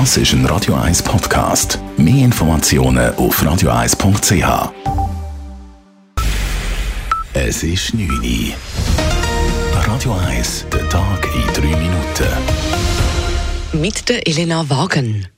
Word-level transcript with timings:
Das 0.00 0.16
ist 0.16 0.32
ein 0.32 0.44
Radio 0.46 0.74
1 0.74 1.04
Podcast. 1.04 1.78
Mehr 1.96 2.24
Informationen 2.24 3.14
auf 3.14 3.40
radio1.ch. 3.40 4.72
Es 7.32 7.62
ist 7.62 7.94
9 7.94 8.10
Uhr. 8.10 8.54
Radio 9.86 10.14
1, 10.14 10.66
der 10.72 10.88
Tag 10.88 11.28
in 11.32 11.46
3 11.54 11.76
Minuten. 11.76 12.26
Mit 13.74 14.08
der 14.08 14.26
Elena 14.26 14.68
Wagen. 14.68 15.28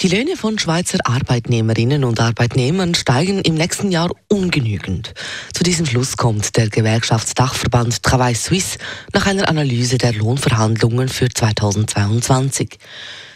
Die 0.00 0.08
Löhne 0.08 0.36
von 0.36 0.58
Schweizer 0.58 0.98
Arbeitnehmerinnen 1.04 2.02
und 2.02 2.18
Arbeitnehmern 2.18 2.96
steigen 2.96 3.42
im 3.42 3.54
nächsten 3.54 3.92
Jahr 3.92 4.10
ungenügend. 4.28 5.14
Zu 5.54 5.62
diesem 5.62 5.86
Schluss 5.86 6.16
kommt 6.16 6.56
der 6.56 6.68
Gewerkschaftsdachverband 6.68 8.02
Travail 8.02 8.34
Suisse 8.34 8.78
nach 9.12 9.26
einer 9.26 9.48
Analyse 9.48 9.98
der 9.98 10.14
Lohnverhandlungen 10.14 11.08
für 11.08 11.28
2022. 11.28 12.76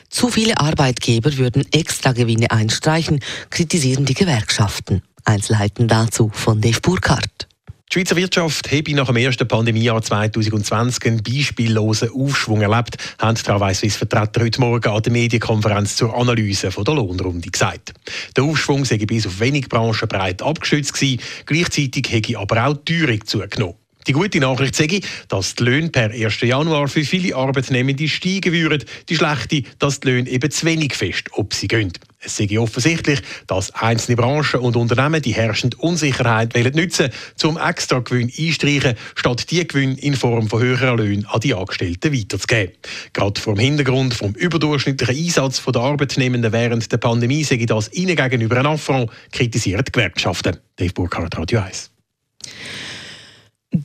Zu 0.09 0.29
viele 0.29 0.59
Arbeitgeber 0.59 1.37
würden 1.37 1.65
extra 1.73 2.12
Gewinne 2.12 2.51
einstreichen, 2.51 3.20
kritisieren 3.51 4.05
die 4.05 4.15
Gewerkschaften. 4.15 5.02
Einzelheiten 5.24 5.88
dazu 5.88 6.30
von 6.32 6.60
Dave 6.60 6.80
Burkhardt. 6.80 7.48
Die 7.92 8.01
Schweizer 8.01 8.16
Wirtschaft 8.16 8.73
habe 8.73 8.95
nach 8.95 9.06
dem 9.06 9.16
ersten 9.16 9.46
Pandemiejahr 9.46 10.02
2020 10.02 11.06
einen 11.06 11.23
beispiellosen 11.23 12.10
Aufschwung 12.10 12.60
erlebt, 12.60 12.96
haben 13.19 13.37
die 13.37 13.42
Travail-Suisse-Vertreter 13.42 14.42
heute 14.42 14.60
Morgen 14.60 14.88
an 14.88 15.02
der 15.02 15.12
Medienkonferenz 15.12 15.96
zur 15.96 16.15
Analyse 16.16 16.68
der 16.68 16.95
Lohnrunde 16.95 17.48
gesagt. 17.48 17.95
Der 18.37 18.45
Aufschwung 18.45 18.84
sei 18.84 18.98
bis 18.98 19.27
auf 19.27 19.38
wenig 19.38 19.68
Branchen 19.68 20.09
breit 20.09 20.43
abgeschützt 20.43 20.95
gewesen, 20.95 21.23
gleichzeitig 21.46 22.10
hätte 22.10 22.38
aber 22.38 22.66
auch 22.66 22.77
die 22.77 22.98
Teuerung 22.98 23.24
zugenommen. 23.24 23.77
Die 24.06 24.12
gute 24.12 24.38
Nachricht 24.38 24.77
sage 24.77 24.96
ich, 24.96 25.05
dass 25.28 25.56
die 25.56 25.65
Löhne 25.65 25.88
per 25.88 26.10
1. 26.10 26.41
Januar 26.42 26.87
für 26.87 27.05
viele 27.05 27.34
Arbeitnehmende 27.34 28.06
steigen 28.06 28.52
würden. 28.52 28.84
Die 29.09 29.16
schlechte, 29.16 29.65
dass 29.80 29.98
die 29.98 30.09
Löhne 30.09 30.30
eben 30.30 30.51
zu 30.51 30.65
wenig 30.65 30.95
fest 30.95 31.29
ob 31.32 31.55
sie 31.55 31.66
gehen. 31.66 31.92
Es 32.20 32.37
sei 32.37 32.59
offensichtlich, 32.59 33.21
dass 33.46 33.74
einzelne 33.74 34.16
Branchen 34.16 34.60
und 34.60 34.77
Unternehmen 34.77 35.23
die 35.23 35.34
herrschende 35.34 35.77
Unsicherheit 35.79 36.54
nutzen 36.74 37.10
wollen, 37.43 37.57
um 37.57 37.62
extra 37.62 37.99
Gewinn 37.99 38.32
einstreichen, 38.37 38.95
statt 39.15 39.51
die 39.51 39.66
Gewinn 39.66 39.96
in 39.96 40.15
Form 40.15 40.49
von 40.49 40.60
höheren 40.60 40.99
Löhnen 40.99 41.27
an 41.27 41.40
die 41.40 41.54
Angestellten 41.54 42.12
weiterzugeben. 42.12 42.74
Gerade 43.12 43.40
vor 43.40 43.54
dem 43.54 43.60
Hintergrund 43.60 44.15
vom 44.15 44.32
überdurchschnittlichen 44.32 45.24
Einsatz 45.24 45.62
der 45.65 45.82
Arbeitnehmenden 45.82 46.52
während 46.52 46.90
der 46.90 46.99
Pandemie 46.99 47.45
sei 47.45 47.65
das 47.66 47.93
ihnen 47.93 48.16
gegenüber 48.16 48.59
ein 48.59 48.66
Affront, 48.66 49.10
kritisieren 49.32 49.84
die 49.84 49.93
Gewerkschaften. 49.93 50.57
Dave 50.77 50.93
Burkhardt, 50.93 51.37
Radio 51.37 51.60
1. 51.60 51.96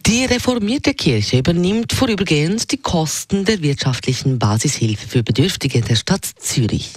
Die 0.07 0.25
reformierte 0.25 0.95
Kirche 0.95 1.37
übernimmt 1.37 1.93
vorübergehend 1.93 2.71
die 2.71 2.77
Kosten 2.77 3.45
der 3.45 3.61
wirtschaftlichen 3.61 4.39
Basishilfe 4.39 5.07
für 5.07 5.21
Bedürftige 5.21 5.81
der 5.81 5.95
Stadt 5.95 6.25
Zürich. 6.39 6.93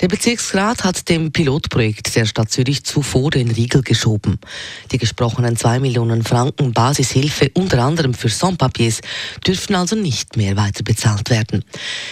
Der 0.00 0.06
Bezirksrat 0.06 0.84
hat 0.84 1.08
dem 1.08 1.32
Pilotprojekt 1.32 2.14
der 2.14 2.26
Stadt 2.26 2.52
Zürich 2.52 2.84
zuvor 2.84 3.32
den 3.32 3.50
Riegel 3.50 3.82
geschoben. 3.82 4.38
Die 4.92 4.98
gesprochenen 4.98 5.56
2 5.56 5.80
Millionen 5.80 6.22
Franken 6.22 6.72
Basishilfe, 6.72 7.50
unter 7.54 7.82
anderem 7.82 8.14
für 8.14 8.28
Sans-Papiers, 8.28 9.00
dürfen 9.44 9.74
also 9.74 9.96
nicht 9.96 10.36
mehr 10.36 10.56
weiter 10.56 10.84
bezahlt 10.84 11.30
werden. 11.30 11.64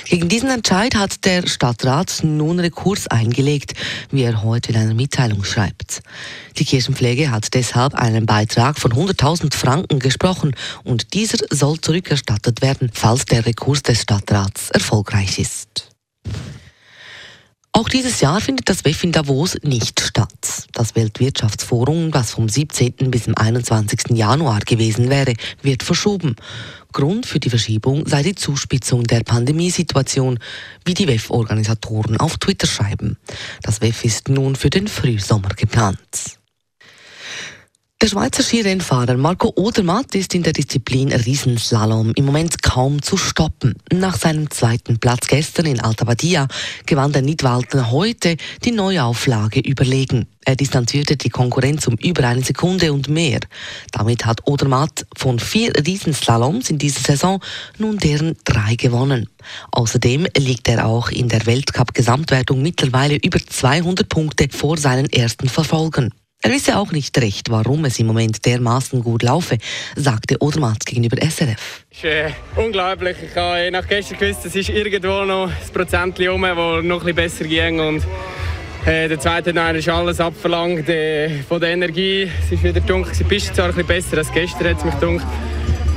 Gegen 0.06 0.28
diesen 0.28 0.50
Entscheid 0.50 0.96
hat 0.96 1.24
der 1.24 1.46
Stadtrat 1.46 2.20
nun 2.24 2.58
Rekurs 2.58 3.06
eingelegt, 3.06 3.74
wie 4.10 4.22
er 4.22 4.42
heute 4.42 4.72
in 4.72 4.78
einer 4.78 4.94
Mitteilung 4.94 5.44
schreibt. 5.44 6.02
Die 6.58 6.64
Kirchenpflege 6.64 7.30
hat 7.30 7.54
deshalb 7.54 7.94
einen 7.94 8.26
Beitrag 8.26 8.78
von 8.78 8.92
100.000 8.92 9.54
Franken 9.54 10.00
gesprochen 10.00 10.31
gesprochen 10.32 10.54
und 10.84 11.14
dieser 11.14 11.38
soll 11.50 11.80
zurückerstattet 11.80 12.62
werden, 12.62 12.90
falls 12.92 13.24
der 13.26 13.44
Rekurs 13.46 13.82
des 13.82 14.02
Stadtrats 14.02 14.70
erfolgreich 14.70 15.38
ist. 15.38 15.88
Auch 17.74 17.88
dieses 17.88 18.20
Jahr 18.20 18.40
findet 18.42 18.68
das 18.68 18.84
WEF 18.84 19.02
in 19.02 19.12
Davos 19.12 19.56
nicht 19.62 19.98
statt. 20.00 20.66
Das 20.72 20.94
Weltwirtschaftsforum, 20.94 22.10
das 22.10 22.32
vom 22.32 22.46
17. 22.46 23.10
bis 23.10 23.24
zum 23.24 23.34
21. 23.34 24.10
Januar 24.10 24.60
gewesen 24.60 25.08
wäre, 25.08 25.32
wird 25.62 25.82
verschoben. 25.82 26.36
Grund 26.92 27.24
für 27.24 27.40
die 27.40 27.48
Verschiebung 27.48 28.06
sei 28.06 28.22
die 28.22 28.34
Zuspitzung 28.34 29.04
der 29.04 29.20
Pandemiesituation, 29.20 30.38
wie 30.84 30.92
die 30.92 31.08
WEF-Organisatoren 31.08 32.18
auf 32.18 32.36
Twitter 32.36 32.66
schreiben. 32.66 33.16
Das 33.62 33.80
WEF 33.80 34.04
ist 34.04 34.28
nun 34.28 34.54
für 34.54 34.68
den 34.68 34.86
Frühsommer 34.86 35.48
geplant. 35.56 36.41
Der 38.02 38.08
Schweizer 38.08 38.42
Skirennfahrer 38.42 39.16
Marco 39.16 39.52
Odermatt 39.54 40.16
ist 40.16 40.34
in 40.34 40.42
der 40.42 40.52
Disziplin 40.52 41.12
Riesenslalom 41.12 42.10
im 42.16 42.24
Moment 42.24 42.60
kaum 42.60 43.00
zu 43.00 43.16
stoppen. 43.16 43.76
Nach 43.92 44.16
seinem 44.16 44.50
zweiten 44.50 44.98
Platz 44.98 45.28
gestern 45.28 45.66
in 45.66 45.78
Alta 45.78 46.04
Badia 46.04 46.48
gewann 46.84 47.12
der 47.12 47.22
Nidwalden 47.22 47.92
heute 47.92 48.36
die 48.64 48.72
Neuauflage 48.72 49.60
überlegen. 49.60 50.26
Er 50.44 50.56
distanzierte 50.56 51.16
die 51.16 51.28
Konkurrenz 51.30 51.86
um 51.86 51.94
über 51.94 52.26
eine 52.26 52.42
Sekunde 52.42 52.92
und 52.92 53.08
mehr. 53.08 53.38
Damit 53.92 54.26
hat 54.26 54.48
Odermatt 54.48 55.06
von 55.16 55.38
vier 55.38 55.72
Riesenslaloms 55.86 56.70
in 56.70 56.78
dieser 56.78 57.02
Saison 57.02 57.40
nun 57.78 57.98
deren 57.98 58.36
drei 58.42 58.74
gewonnen. 58.74 59.28
Außerdem 59.70 60.26
liegt 60.36 60.66
er 60.66 60.86
auch 60.86 61.10
in 61.10 61.28
der 61.28 61.46
Weltcup-Gesamtwertung 61.46 62.62
mittlerweile 62.62 63.14
über 63.14 63.38
200 63.38 64.08
Punkte 64.08 64.48
vor 64.50 64.76
seinen 64.76 65.08
ersten 65.08 65.48
Verfolgern. 65.48 66.10
Er 66.44 66.50
wisse 66.50 66.76
auch 66.76 66.90
nicht 66.90 67.16
recht, 67.18 67.50
warum 67.50 67.84
es 67.84 68.00
im 68.00 68.08
Moment 68.08 68.44
dermaßen 68.44 69.00
gut 69.04 69.22
laufe, 69.22 69.58
sagte 69.94 70.42
Odermatt 70.42 70.84
gegenüber 70.84 71.16
SRF. 71.18 71.84
Es 71.88 71.98
ist 71.98 72.04
äh, 72.04 72.30
unglaublich. 72.56 73.16
Ich 73.30 73.36
habe 73.36 73.70
nach 73.70 73.86
gestern 73.86 74.18
gewusst, 74.18 74.44
es 74.44 74.56
ist 74.56 74.68
irgendwo 74.68 75.24
noch 75.24 75.46
ein 75.46 75.72
Prozent 75.72 76.18
rum, 76.18 76.42
wo 76.42 76.82
noch 76.82 77.06
ein 77.06 77.14
besser 77.14 77.44
ging. 77.44 77.78
Und 77.78 78.02
äh, 78.84 79.08
der 79.08 79.20
zweite 79.20 79.54
Teil 79.54 79.76
ist 79.76 79.88
alles 79.88 80.18
abverlangt 80.18 80.88
äh, 80.88 81.42
von 81.48 81.60
der 81.60 81.70
Energie. 81.70 82.28
Es 82.44 82.50
ist 82.50 82.64
wieder 82.64 82.80
dunkel. 82.80 83.12
Die 83.16 83.22
Piste 83.22 83.52
zwar 83.52 83.66
ein 83.66 83.74
bisschen 83.74 83.86
besser 83.86 84.18
als 84.18 84.32
gestern, 84.32 84.70
hat 84.70 84.78
es 84.78 84.84
mich 84.84 84.98
gedacht. 84.98 85.26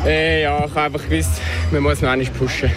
Äh, 0.06 0.44
ja, 0.44 0.64
ich 0.64 0.76
habe 0.76 0.82
einfach 0.82 1.10
gewusst, 1.10 1.42
man 1.72 1.82
muss 1.82 2.02
noch 2.02 2.10
einmal 2.10 2.30
pushen. 2.30 2.72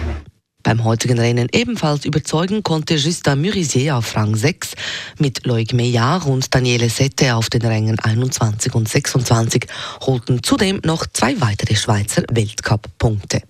Beim 0.68 0.84
heutigen 0.84 1.18
Rennen 1.18 1.48
ebenfalls 1.50 2.04
überzeugen 2.04 2.62
konnte 2.62 2.96
Justin 2.96 3.40
Murisier 3.40 3.96
auf 3.96 4.14
Rang 4.14 4.36
6 4.36 4.72
mit 5.18 5.46
Loic 5.46 5.72
Meillard 5.72 6.26
und 6.26 6.54
Daniele 6.54 6.90
Sette 6.90 7.36
auf 7.36 7.48
den 7.48 7.62
Rängen 7.62 7.98
21 7.98 8.74
und 8.74 8.86
26 8.86 9.66
holten 10.02 10.42
zudem 10.42 10.82
noch 10.84 11.06
zwei 11.06 11.40
weitere 11.40 11.74
Schweizer 11.74 12.22
Weltcup-Punkte. 12.30 13.40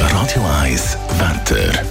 Radio 0.00 0.42
1 0.62 0.96
Wetter 1.18 1.84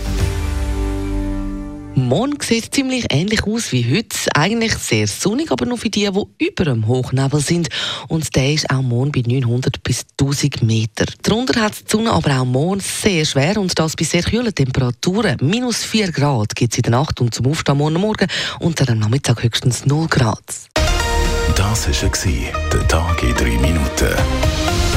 Morgen 2.07 2.37
sieht 2.41 2.73
ziemlich 2.73 3.07
ähnlich 3.09 3.43
aus 3.43 3.73
wie 3.73 3.83
heute. 3.83 4.15
Eigentlich 4.33 4.75
sehr 4.75 5.07
sonnig, 5.07 5.51
aber 5.51 5.65
nur 5.65 5.77
für 5.77 5.89
die, 5.89 6.09
die 6.09 6.45
über 6.45 6.63
dem 6.63 6.87
Hochnebel 6.87 7.41
sind. 7.41 7.67
Und 8.07 8.33
der 8.33 8.53
ist 8.53 8.69
auch 8.69 8.81
morgen 8.81 9.11
bei 9.11 9.23
900 9.27 9.83
bis 9.83 10.05
1000 10.17 10.63
Meter. 10.63 11.03
Darunter 11.21 11.59
hat 11.59 11.73
die 11.73 11.91
Sonne 11.91 12.13
aber 12.13 12.39
auch 12.39 12.45
morgen 12.45 12.79
sehr 12.79 13.25
schwer 13.25 13.57
und 13.57 13.77
das 13.77 13.97
bei 13.97 14.05
sehr 14.05 14.23
kühlen 14.23 14.55
Temperaturen. 14.55 15.35
Minus 15.41 15.83
4 15.83 16.13
Grad 16.13 16.55
gibt 16.55 16.71
es 16.71 16.77
in 16.77 16.83
der 16.83 16.91
Nacht 16.91 17.19
und 17.19 17.35
zum 17.35 17.45
Aufstehen 17.47 17.77
morgen 17.77 17.99
Morgen 17.99 18.27
und 18.61 18.89
am 18.89 18.99
Nachmittag 18.99 19.43
höchstens 19.43 19.85
0 19.85 20.07
Grad. 20.07 20.39
Das 21.57 21.87
war 21.89 22.71
der 22.71 22.87
Tag 22.87 23.21
in 23.21 23.35
3 23.35 23.43
Minuten. 23.57 24.96